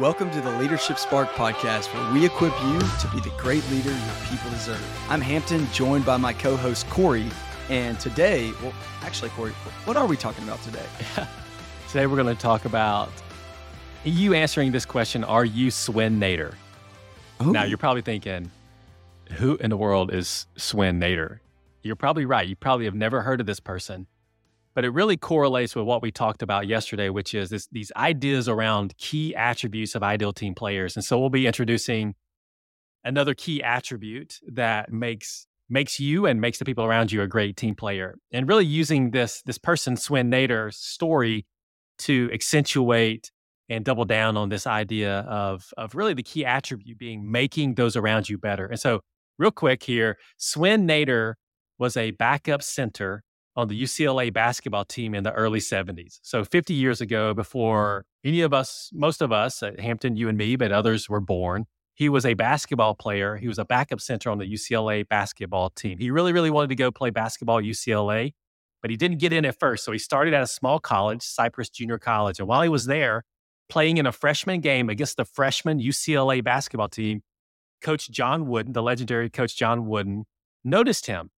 Welcome 0.00 0.30
to 0.30 0.40
the 0.40 0.50
Leadership 0.52 0.96
Spark 0.96 1.28
podcast, 1.32 1.92
where 1.92 2.14
we 2.14 2.24
equip 2.24 2.54
you 2.62 2.78
to 2.78 3.08
be 3.12 3.20
the 3.20 3.30
great 3.36 3.62
leader 3.70 3.90
your 3.90 4.14
people 4.30 4.48
deserve. 4.48 4.82
I'm 5.10 5.20
Hampton, 5.20 5.70
joined 5.74 6.06
by 6.06 6.16
my 6.16 6.32
co 6.32 6.56
host, 6.56 6.88
Corey. 6.88 7.26
And 7.68 8.00
today, 8.00 8.50
well, 8.62 8.72
actually, 9.02 9.28
Corey, 9.32 9.52
what 9.84 9.98
are 9.98 10.06
we 10.06 10.16
talking 10.16 10.42
about 10.44 10.62
today? 10.62 10.86
today, 11.88 12.06
we're 12.06 12.16
going 12.16 12.34
to 12.34 12.40
talk 12.40 12.64
about 12.64 13.10
you 14.02 14.32
answering 14.32 14.72
this 14.72 14.86
question 14.86 15.22
Are 15.22 15.44
you 15.44 15.70
Swen 15.70 16.18
Nater? 16.18 16.54
Ooh. 17.42 17.52
Now, 17.52 17.64
you're 17.64 17.76
probably 17.76 18.00
thinking, 18.00 18.50
Who 19.32 19.56
in 19.56 19.68
the 19.68 19.76
world 19.76 20.14
is 20.14 20.46
Swen 20.56 20.98
Nater? 20.98 21.42
You're 21.82 21.94
probably 21.94 22.24
right. 22.24 22.48
You 22.48 22.56
probably 22.56 22.86
have 22.86 22.94
never 22.94 23.20
heard 23.20 23.38
of 23.38 23.46
this 23.46 23.60
person 23.60 24.06
but 24.74 24.84
it 24.84 24.90
really 24.90 25.16
correlates 25.16 25.74
with 25.74 25.84
what 25.84 26.02
we 26.02 26.10
talked 26.10 26.42
about 26.42 26.66
yesterday, 26.66 27.08
which 27.08 27.34
is 27.34 27.50
this, 27.50 27.66
these 27.72 27.90
ideas 27.96 28.48
around 28.48 28.96
key 28.98 29.34
attributes 29.34 29.94
of 29.94 30.02
ideal 30.02 30.32
team 30.32 30.54
players. 30.54 30.96
And 30.96 31.04
so 31.04 31.18
we'll 31.18 31.30
be 31.30 31.46
introducing 31.46 32.14
another 33.04 33.34
key 33.34 33.62
attribute 33.62 34.38
that 34.52 34.92
makes 34.92 35.46
makes 35.72 36.00
you 36.00 36.26
and 36.26 36.40
makes 36.40 36.58
the 36.58 36.64
people 36.64 36.84
around 36.84 37.12
you 37.12 37.22
a 37.22 37.28
great 37.28 37.56
team 37.56 37.74
player. 37.74 38.16
And 38.32 38.48
really 38.48 38.66
using 38.66 39.10
this 39.12 39.42
this 39.42 39.58
person 39.58 39.96
Swen 39.96 40.28
Nater's 40.30 40.76
story 40.76 41.46
to 41.98 42.30
accentuate 42.32 43.30
and 43.68 43.84
double 43.84 44.04
down 44.04 44.36
on 44.36 44.48
this 44.48 44.66
idea 44.66 45.20
of 45.20 45.72
of 45.76 45.94
really 45.94 46.14
the 46.14 46.22
key 46.22 46.44
attribute 46.44 46.98
being 46.98 47.30
making 47.30 47.74
those 47.74 47.96
around 47.96 48.28
you 48.28 48.38
better. 48.38 48.66
And 48.66 48.78
so 48.78 49.00
real 49.38 49.50
quick 49.50 49.82
here, 49.82 50.18
Swen 50.36 50.86
Nater 50.86 51.36
was 51.78 51.96
a 51.96 52.10
backup 52.12 52.62
center 52.62 53.24
on 53.60 53.68
the 53.68 53.80
UCLA 53.80 54.32
basketball 54.32 54.84
team 54.84 55.14
in 55.14 55.22
the 55.22 55.32
early 55.32 55.60
70s. 55.60 56.18
So 56.22 56.44
50 56.44 56.74
years 56.74 57.00
ago, 57.00 57.34
before 57.34 58.04
mm-hmm. 58.04 58.28
any 58.28 58.40
of 58.40 58.52
us, 58.52 58.90
most 58.92 59.22
of 59.22 59.32
us 59.32 59.62
at 59.62 59.78
Hampton, 59.80 60.16
you 60.16 60.28
and 60.28 60.36
me, 60.36 60.56
but 60.56 60.72
others 60.72 61.08
were 61.08 61.20
born, 61.20 61.66
he 61.94 62.08
was 62.08 62.24
a 62.24 62.34
basketball 62.34 62.94
player. 62.94 63.36
He 63.36 63.46
was 63.46 63.58
a 63.58 63.64
backup 63.64 64.00
center 64.00 64.30
on 64.30 64.38
the 64.38 64.50
UCLA 64.50 65.06
basketball 65.06 65.70
team. 65.70 65.98
He 65.98 66.10
really, 66.10 66.32
really 66.32 66.50
wanted 66.50 66.68
to 66.68 66.74
go 66.74 66.90
play 66.90 67.10
basketball 67.10 67.58
at 67.58 67.64
UCLA, 67.64 68.32
but 68.80 68.90
he 68.90 68.96
didn't 68.96 69.18
get 69.18 69.32
in 69.32 69.44
at 69.44 69.58
first. 69.60 69.84
So 69.84 69.92
he 69.92 69.98
started 69.98 70.32
at 70.32 70.42
a 70.42 70.46
small 70.46 70.80
college, 70.80 71.22
Cypress 71.22 71.68
Junior 71.68 71.98
College. 71.98 72.38
And 72.38 72.48
while 72.48 72.62
he 72.62 72.70
was 72.70 72.86
there, 72.86 73.24
playing 73.68 73.98
in 73.98 74.06
a 74.06 74.12
freshman 74.12 74.60
game 74.60 74.88
against 74.88 75.18
the 75.18 75.26
freshman 75.26 75.78
UCLA 75.78 76.42
basketball 76.42 76.88
team, 76.88 77.20
Coach 77.82 78.10
John 78.10 78.46
Wooden, 78.46 78.72
the 78.72 78.82
legendary 78.82 79.28
Coach 79.28 79.56
John 79.56 79.86
Wooden, 79.86 80.24
noticed 80.64 81.06
him 81.06 81.30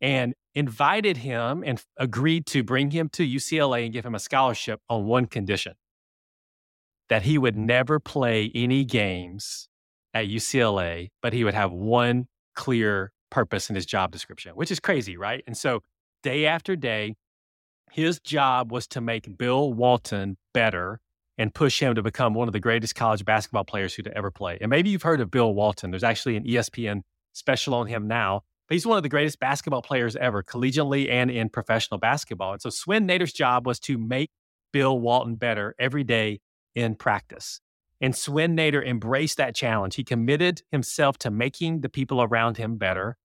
and 0.00 0.34
invited 0.54 1.18
him 1.18 1.62
and 1.64 1.82
agreed 1.96 2.46
to 2.46 2.62
bring 2.62 2.90
him 2.90 3.08
to 3.10 3.26
UCLA 3.26 3.84
and 3.84 3.92
give 3.92 4.04
him 4.06 4.14
a 4.14 4.18
scholarship 4.18 4.80
on 4.88 5.04
one 5.04 5.26
condition 5.26 5.74
that 7.08 7.22
he 7.22 7.38
would 7.38 7.56
never 7.56 8.00
play 8.00 8.50
any 8.54 8.84
games 8.84 9.68
at 10.12 10.26
UCLA, 10.26 11.10
but 11.22 11.32
he 11.32 11.44
would 11.44 11.54
have 11.54 11.72
one 11.72 12.26
clear 12.54 13.12
purpose 13.30 13.68
in 13.68 13.76
his 13.76 13.86
job 13.86 14.10
description, 14.10 14.52
which 14.52 14.70
is 14.70 14.80
crazy, 14.80 15.16
right? 15.16 15.44
And 15.46 15.56
so 15.56 15.82
day 16.22 16.46
after 16.46 16.74
day, 16.74 17.14
his 17.92 18.18
job 18.18 18.72
was 18.72 18.86
to 18.88 19.00
make 19.00 19.38
Bill 19.38 19.72
Walton 19.72 20.36
better 20.52 21.00
and 21.38 21.54
push 21.54 21.80
him 21.80 21.94
to 21.94 22.02
become 22.02 22.34
one 22.34 22.48
of 22.48 22.52
the 22.52 22.60
greatest 22.60 22.94
college 22.94 23.24
basketball 23.24 23.64
players 23.64 23.94
who'd 23.94 24.08
ever 24.08 24.30
play. 24.30 24.58
And 24.60 24.70
maybe 24.70 24.90
you've 24.90 25.02
heard 25.02 25.20
of 25.20 25.30
Bill 25.30 25.52
Walton. 25.52 25.90
There's 25.90 26.02
actually 26.02 26.36
an 26.36 26.44
ESPN 26.44 27.02
special 27.34 27.74
on 27.74 27.86
him 27.86 28.08
now 28.08 28.42
but 28.68 28.74
he's 28.74 28.86
one 28.86 28.96
of 28.96 29.02
the 29.02 29.08
greatest 29.08 29.38
basketball 29.38 29.82
players 29.82 30.16
ever, 30.16 30.42
collegiately 30.42 31.10
and 31.10 31.30
in 31.30 31.48
professional 31.48 31.98
basketball. 31.98 32.52
And 32.52 32.62
so 32.62 32.70
Swen 32.70 33.06
Nater's 33.06 33.32
job 33.32 33.66
was 33.66 33.78
to 33.80 33.98
make 33.98 34.30
Bill 34.72 34.98
Walton 34.98 35.36
better 35.36 35.74
every 35.78 36.04
day 36.04 36.40
in 36.74 36.94
practice. 36.94 37.60
And 38.00 38.14
Swen 38.14 38.54
Nater 38.54 38.82
embraced 38.82 39.38
that 39.38 39.54
challenge. 39.54 39.94
He 39.94 40.04
committed 40.04 40.62
himself 40.70 41.16
to 41.18 41.30
making 41.30 41.80
the 41.80 41.88
people 41.88 42.22
around 42.22 42.58
him 42.58 42.76
better 42.76 43.16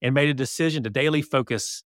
and 0.00 0.14
made 0.14 0.30
a 0.30 0.34
decision 0.34 0.82
to 0.84 0.90
daily 0.90 1.22
focus 1.22 1.82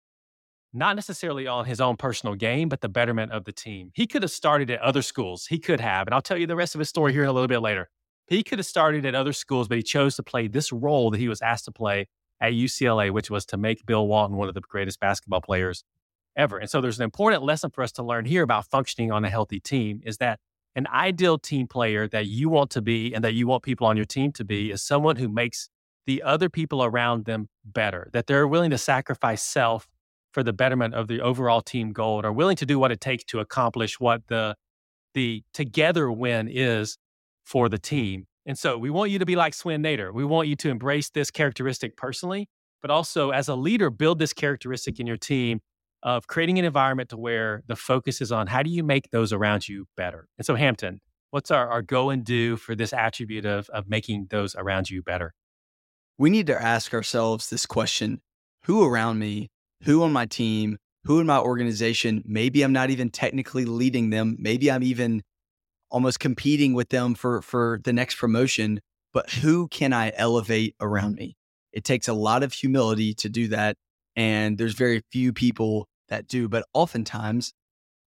not 0.77 0.97
necessarily 0.97 1.47
on 1.47 1.65
his 1.67 1.81
own 1.81 1.97
personal 1.97 2.35
game, 2.35 2.69
but 2.69 2.81
the 2.81 2.89
betterment 2.89 3.31
of 3.31 3.45
the 3.45 3.53
team. 3.53 3.93
He 3.95 4.09
could 4.09 4.23
have 4.23 4.33
started 4.33 4.71
at 4.71 4.81
other 4.81 5.03
schools. 5.03 5.47
He 5.47 5.59
could 5.59 5.81
have. 5.81 6.09
And 6.09 6.15
I'll 6.15 6.21
tell 6.21 6.37
you 6.37 6.49
the 6.49 6.57
rest 6.57 6.75
of 6.75 6.81
his 6.81 6.89
story 6.89 7.13
here 7.13 7.23
in 7.23 7.29
a 7.29 7.33
little 7.33 7.49
bit 7.49 7.61
later. 7.61 7.89
He 8.27 8.43
could 8.43 8.59
have 8.59 8.67
started 8.67 9.07
at 9.07 9.15
other 9.15 9.33
schools, 9.33 9.69
but 9.69 9.77
he 9.77 9.83
chose 9.83 10.17
to 10.17 10.25
play 10.25 10.49
this 10.49 10.73
role 10.73 11.11
that 11.13 11.21
he 11.21 11.29
was 11.29 11.41
asked 11.41 11.67
to 11.67 11.73
play 11.73 12.09
at 12.41 12.53
UCLA, 12.53 13.11
which 13.11 13.31
was 13.31 13.47
to 13.47 13.57
make 13.57 13.87
Bill 13.87 14.07
Walton 14.07 14.37
one 14.37 14.49
of 14.49 14.55
the 14.55 14.61
greatest 14.61 15.01
basketball 15.01 15.41
players 15.41 15.85
ever. 16.37 16.59
And 16.59 16.69
so 16.69 16.81
there's 16.81 16.99
an 16.99 17.05
important 17.05 17.43
lesson 17.43 17.71
for 17.71 17.83
us 17.83 17.93
to 17.93 18.03
learn 18.03 18.25
here 18.25 18.43
about 18.43 18.67
functioning 18.67 19.13
on 19.13 19.25
a 19.25 19.31
healthy 19.31 19.61
team 19.61 20.01
is 20.05 20.19
that 20.19 20.41
an 20.77 20.87
ideal 20.89 21.39
team 21.39 21.69
player 21.69 22.09
that 22.09 22.27
you 22.27 22.49
want 22.49 22.71
to 22.71 22.83
be 22.83 23.15
and 23.15 23.25
that 23.25 23.35
you 23.35 23.47
want 23.47 23.63
people 23.63 23.87
on 23.87 23.97
your 23.97 24.05
team 24.05 24.33
to 24.33 24.45
be 24.45 24.71
is 24.71 24.83
someone 24.83 25.17
who 25.17 25.29
makes 25.29 25.69
the 26.07 26.23
other 26.23 26.49
people 26.49 26.85
around 26.85 27.25
them 27.25 27.49
better, 27.65 28.11
that 28.13 28.27
they're 28.27 28.49
willing 28.49 28.71
to 28.71 28.79
sacrifice 28.79 29.43
self 29.43 29.89
for 30.33 30.43
the 30.43 30.53
betterment 30.53 30.95
of 30.95 31.07
the 31.07 31.21
overall 31.21 31.61
team 31.61 31.93
goal 31.93 32.19
and 32.19 32.27
are 32.27 32.33
willing 32.33 32.57
to 32.57 32.67
do 32.67 32.79
what 32.79 32.91
it 32.91 33.01
takes 33.01 33.25
to 33.25 33.39
accomplish 33.39 34.01
what 34.01 34.27
the 34.27 34.57
the 35.15 35.45
together 35.53 36.11
win 36.11 36.49
is 36.49 36.99
for 37.45 37.69
the 37.69 37.79
team. 37.79 38.27
And 38.47 38.59
so 38.59 38.77
we 38.77 38.91
want 38.91 39.11
you 39.11 39.19
to 39.19 39.27
be 39.27 39.37
like 39.37 39.55
Swen 39.55 39.83
Nater. 39.83 40.13
We 40.13 40.25
want 40.25 40.49
you 40.49 40.57
to 40.57 40.69
embrace 40.69 41.11
this 41.11 41.31
characteristic 41.31 41.97
personally, 41.97 42.49
but 42.83 42.91
also 42.91 43.31
as 43.31 43.49
a 43.49 43.55
leader, 43.55 43.91
build 43.91 44.19
this 44.19 44.33
characteristic 44.33 45.01
in 45.01 45.07
your 45.07 45.17
team 45.17 45.61
of 46.03 46.27
creating 46.27 46.59
an 46.59 46.67
environment 46.67 47.09
to 47.09 47.17
where 47.17 47.63
the 47.67 47.77
focus 47.77 48.21
is 48.21 48.31
on 48.31 48.47
how 48.47 48.63
do 48.63 48.71
you 48.71 48.85
make 48.85 49.11
those 49.11 49.33
around 49.33 49.67
you 49.67 49.87
better. 49.97 50.29
And 50.37 50.45
so, 50.45 50.55
Hampton, 50.55 51.01
what's 51.31 51.51
our, 51.51 51.69
our 51.69 51.81
go 51.81 52.11
and 52.11 52.23
do 52.23 52.57
for 52.57 52.75
this 52.75 52.93
attribute 52.93 53.47
of, 53.47 53.71
of 53.71 53.89
making 53.89 54.27
those 54.29 54.55
around 54.55 54.91
you 54.91 55.03
better? 55.03 55.33
We 56.19 56.29
need 56.29 56.47
to 56.49 56.63
ask 56.63 56.93
ourselves 56.93 57.49
this 57.49 57.65
question 57.65 58.21
who 58.65 58.85
around 58.85 59.19
me, 59.19 59.51
who 59.83 60.03
on 60.03 60.13
my 60.13 60.27
team, 60.27 60.77
who 61.05 61.21
in 61.21 61.27
my 61.27 61.39
organization, 61.39 62.23
maybe 62.27 62.63
I'm 62.63 62.73
not 62.73 62.91
even 62.91 63.11
technically 63.11 63.65
leading 63.65 64.11
them, 64.11 64.37
maybe 64.39 64.71
I'm 64.71 64.83
even 64.83 65.23
almost 65.95 66.19
competing 66.19 66.75
with 66.75 66.89
them 66.89 67.15
for 67.15 67.41
for 67.41 67.81
the 67.85 67.93
next 67.93 68.17
promotion 68.17 68.81
but 69.13 69.31
who 69.31 69.69
can 69.69 69.93
i 69.93 70.13
elevate 70.17 70.75
around 70.81 71.15
me? 71.15 71.37
It 71.73 71.85
takes 71.85 72.09
a 72.09 72.13
lot 72.13 72.43
of 72.43 72.53
humility 72.53 73.15
to 73.15 73.29
do 73.29 73.47
that 73.49 73.77
and 74.17 74.59
there's 74.59 74.75
very 74.75 75.03
few 75.13 75.33
people 75.33 75.87
that 76.09 76.27
do 76.27 76.49
but 76.49 76.67
oftentimes 76.75 77.53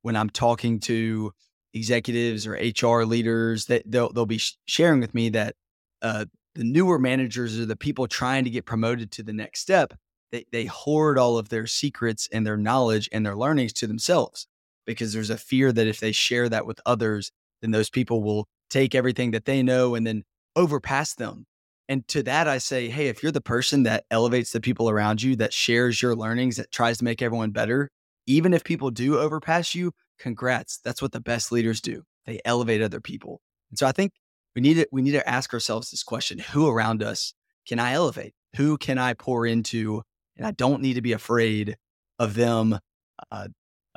when 0.01 0.17
i'm 0.17 0.29
talking 0.29 0.81
to 0.81 1.31
executives 1.73 2.45
or 2.45 2.53
hr 2.53 3.05
leaders 3.05 3.65
that 3.67 3.83
they'll, 3.85 4.11
they'll 4.11 4.25
be 4.25 4.41
sharing 4.65 4.99
with 4.99 5.13
me 5.13 5.29
that 5.29 5.55
uh, 6.01 6.25
the 6.55 6.65
newer 6.65 6.99
managers 6.99 7.57
are 7.57 7.65
the 7.65 7.77
people 7.77 8.05
trying 8.05 8.43
to 8.43 8.49
get 8.49 8.65
promoted 8.65 9.11
to 9.11 9.23
the 9.23 9.33
next 9.33 9.61
step 9.61 9.93
they, 10.33 10.45
they 10.51 10.65
hoard 10.65 11.17
all 11.17 11.37
of 11.37 11.47
their 11.47 11.65
secrets 11.65 12.27
and 12.33 12.45
their 12.45 12.57
knowledge 12.57 13.07
and 13.13 13.25
their 13.25 13.35
learnings 13.35 13.71
to 13.71 13.87
themselves 13.87 14.45
because 14.85 15.13
there's 15.13 15.29
a 15.29 15.37
fear 15.37 15.71
that 15.71 15.87
if 15.87 16.01
they 16.01 16.11
share 16.11 16.49
that 16.49 16.65
with 16.65 16.81
others 16.85 17.31
then 17.61 17.71
those 17.71 17.89
people 17.89 18.23
will 18.23 18.47
take 18.69 18.95
everything 18.95 19.31
that 19.31 19.45
they 19.45 19.63
know 19.63 19.95
and 19.95 20.05
then 20.05 20.23
overpass 20.55 21.15
them. 21.15 21.45
And 21.89 22.07
to 22.09 22.21
that, 22.23 22.47
I 22.47 22.57
say, 22.57 22.89
hey, 22.89 23.07
if 23.07 23.23
you're 23.23 23.31
the 23.31 23.39
person 23.39 23.83
that 23.83 24.03
elevates 24.11 24.51
the 24.51 24.59
people 24.59 24.89
around 24.89 25.21
you, 25.21 25.35
that 25.37 25.53
shares 25.53 26.01
your 26.01 26.15
learnings, 26.15 26.57
that 26.57 26.71
tries 26.71 26.97
to 26.97 27.05
make 27.05 27.21
everyone 27.21 27.51
better, 27.51 27.89
even 28.25 28.53
if 28.53 28.63
people 28.63 28.91
do 28.91 29.17
overpass 29.17 29.73
you, 29.73 29.93
congrats. 30.19 30.79
That's 30.83 31.01
what 31.01 31.13
the 31.13 31.21
best 31.21 31.51
leaders 31.51 31.79
do. 31.79 32.03
They 32.25 32.41
elevate 32.43 32.81
other 32.81 32.99
people. 32.99 33.41
And 33.69 33.79
so 33.79 33.87
I 33.87 33.93
think 33.93 34.11
we 34.55 34.61
need 34.61 34.75
to 34.75 34.87
we 34.91 35.01
need 35.01 35.11
to 35.11 35.29
ask 35.29 35.53
ourselves 35.53 35.91
this 35.91 36.03
question: 36.03 36.39
Who 36.39 36.67
around 36.67 37.01
us 37.01 37.33
can 37.67 37.79
I 37.79 37.93
elevate? 37.93 38.33
Who 38.55 38.77
can 38.77 38.97
I 38.97 39.13
pour 39.13 39.45
into? 39.45 40.01
And 40.35 40.45
I 40.45 40.51
don't 40.51 40.81
need 40.81 40.95
to 40.95 41.01
be 41.01 41.13
afraid 41.13 41.77
of 42.19 42.33
them 42.33 42.77
uh, 43.31 43.47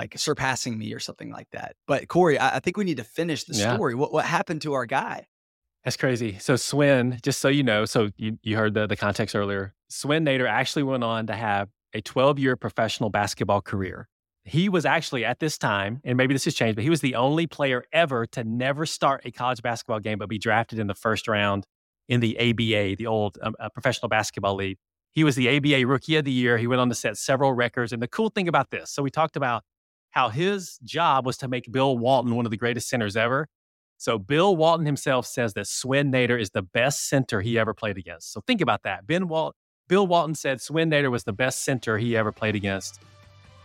like 0.01 0.19
surpassing 0.19 0.79
me 0.79 0.95
or 0.95 0.99
something 0.99 1.31
like 1.31 1.51
that. 1.53 1.77
But 1.87 2.09
Corey, 2.09 2.39
I, 2.39 2.57
I 2.57 2.61
think 2.61 2.79
we 2.79 2.85
need 2.85 2.97
to 2.97 3.05
finish 3.05 3.45
the 3.45 3.55
yeah. 3.55 3.75
story. 3.75 3.95
What 3.95 4.13
what 4.13 4.25
happened 4.25 4.63
to 4.63 4.73
our 4.73 4.87
guy? 4.87 5.27
That's 5.85 5.97
crazy. 5.97 6.39
So 6.39 6.57
Swen, 6.57 7.19
just 7.23 7.41
so 7.41 7.49
you 7.49 7.63
know, 7.63 7.85
so 7.85 8.11
you, 8.17 8.39
you 8.43 8.57
heard 8.57 8.75
the, 8.75 8.87
the 8.87 8.97
context 8.97 9.37
earlier. 9.37 9.75
Swen 9.89 10.25
Nater 10.25 10.47
actually 10.47 10.83
went 10.85 11.05
on 11.05 11.27
to 11.27 11.35
have 11.35 11.69
a 11.95 12.01
12 12.01 12.39
year 12.39 12.57
professional 12.57 13.11
basketball 13.11 13.61
career. 13.61 14.09
He 14.45 14.71
was 14.71 14.87
actually 14.87 15.25
at 15.25 15.39
this 15.39 15.59
time, 15.59 16.01
and 16.03 16.17
maybe 16.17 16.35
this 16.35 16.45
has 16.47 16.55
changed, 16.55 16.77
but 16.77 16.83
he 16.83 16.91
was 16.91 17.03
the 17.03 17.15
only 17.15 17.47
player 17.47 17.85
ever 17.93 18.27
to 18.29 18.43
never 18.43 18.87
start 18.87 19.23
a 19.27 19.31
college 19.31 19.61
basketball 19.61 20.01
game 20.01 20.19
but 20.19 20.31
be 20.31 20.39
drafted 20.39 20.79
in 20.79 20.87
the 20.87 20.95
first 20.95 21.29
round 21.29 21.67
in 22.09 22.21
the 22.21 22.39
ABA, 22.39 22.97
the 22.97 23.07
old 23.07 23.39
um, 23.43 23.55
uh, 23.61 23.69
professional 23.69 24.09
basketball 24.09 24.55
league. 24.55 24.79
He 25.13 25.25
was 25.25 25.37
the 25.37 25.55
ABA 25.57 25.87
Rookie 25.87 26.17
of 26.17 26.25
the 26.25 26.33
Year. 26.33 26.57
He 26.57 26.67
went 26.67 26.81
on 26.81 26.89
to 26.89 26.95
set 26.95 27.17
several 27.19 27.53
records. 27.53 27.93
And 27.93 28.03
the 28.03 28.09
cool 28.09 28.31
thing 28.31 28.49
about 28.49 28.71
this, 28.71 28.91
so 28.91 29.03
we 29.03 29.11
talked 29.11 29.37
about 29.37 29.63
how 30.11 30.29
his 30.29 30.79
job 30.85 31.27
was 31.27 31.37
to 31.39 31.49
make 31.49 31.71
Bill 31.71 31.97
Walton 31.97 32.35
one 32.35 32.45
of 32.45 32.51
the 32.51 32.57
greatest 32.57 32.89
centers 32.89 33.17
ever. 33.17 33.49
So 33.97 34.19
Bill 34.19 34.57
Walton 34.57 34.87
himself 34.87 35.27
says 35.27 35.55
that 35.55 35.67
Swen 35.67 36.11
Nater 36.11 36.39
is 36.39 36.51
the 36.51 36.63
best 36.63 37.09
center 37.09 37.41
he 37.41 37.59
ever 37.59 37.75
played 37.75 37.99
against. 37.99 38.33
So 38.33 38.41
think 38.47 38.61
about 38.61 38.83
that. 38.85 39.07
Ben 39.07 39.29
Bill 39.89 40.07
Walton 40.07 40.35
said 40.35 40.61
Swen 40.61 40.89
Nater 40.89 41.11
was 41.11 41.25
the 41.25 41.33
best 41.33 41.65
center 41.65 41.99
he 41.99 42.17
ever 42.17 42.33
played 42.33 42.55
against. 42.55 43.01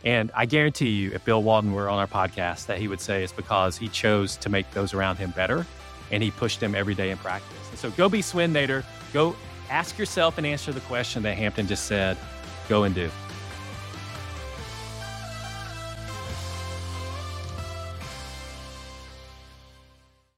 And 0.04 0.32
I 0.36 0.46
guarantee 0.46 0.90
you, 0.90 1.12
if 1.14 1.24
Bill 1.26 1.42
Walton 1.42 1.72
were 1.72 1.90
on 1.90 1.98
our 2.00 2.08
podcast, 2.08 2.68
that 2.68 2.80
he 2.80 2.88
would 2.88 3.00
say 3.00 3.24
it's 3.24 3.34
because 3.34 3.78
he 3.78 3.88
chose 3.88 4.36
to 4.38 4.50
make 4.50 4.70
those 4.72 4.94
around 4.94 5.16
him 5.16 5.32
better 5.32 5.66
and 6.12 6.22
he 6.22 6.32
pushed 6.32 6.60
them 6.60 6.76
every 6.76 6.94
day 6.94 7.10
in 7.10 7.18
practice. 7.18 7.58
And 7.72 7.80
so 7.80 7.90
go 7.92 8.10
be 8.10 8.22
Swen 8.22 8.54
Nater. 8.54 8.84
Go 9.14 9.36
ask 9.70 9.98
yourself 9.98 10.38
and 10.38 10.46
answer 10.46 10.72
the 10.72 10.82
question 10.82 11.24
that 11.24 11.38
Hampton 11.38 11.66
just 11.66 11.86
said. 11.86 12.18
Go 12.70 12.84
and 12.84 12.94
do. 12.94 13.10